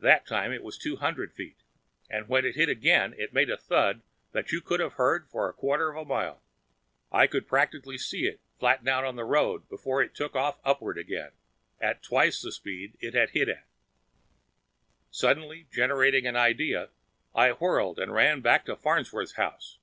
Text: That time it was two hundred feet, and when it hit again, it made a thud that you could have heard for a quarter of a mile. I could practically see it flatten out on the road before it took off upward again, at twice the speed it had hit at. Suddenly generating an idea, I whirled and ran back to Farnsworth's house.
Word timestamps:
That 0.00 0.26
time 0.26 0.52
it 0.52 0.62
was 0.62 0.76
two 0.76 0.96
hundred 0.96 1.32
feet, 1.32 1.56
and 2.10 2.28
when 2.28 2.44
it 2.44 2.56
hit 2.56 2.68
again, 2.68 3.14
it 3.16 3.32
made 3.32 3.48
a 3.48 3.56
thud 3.56 4.02
that 4.32 4.52
you 4.52 4.60
could 4.60 4.80
have 4.80 4.92
heard 5.00 5.26
for 5.30 5.48
a 5.48 5.54
quarter 5.54 5.88
of 5.88 5.96
a 5.96 6.04
mile. 6.04 6.42
I 7.10 7.26
could 7.26 7.46
practically 7.48 7.96
see 7.96 8.26
it 8.26 8.38
flatten 8.58 8.86
out 8.86 9.02
on 9.06 9.16
the 9.16 9.24
road 9.24 9.66
before 9.70 10.02
it 10.02 10.14
took 10.14 10.36
off 10.36 10.58
upward 10.62 10.98
again, 10.98 11.30
at 11.80 12.02
twice 12.02 12.42
the 12.42 12.52
speed 12.52 12.98
it 13.00 13.14
had 13.14 13.30
hit 13.30 13.48
at. 13.48 13.64
Suddenly 15.10 15.66
generating 15.72 16.26
an 16.26 16.36
idea, 16.36 16.90
I 17.34 17.52
whirled 17.52 17.98
and 17.98 18.12
ran 18.12 18.42
back 18.42 18.66
to 18.66 18.76
Farnsworth's 18.76 19.36
house. 19.36 19.78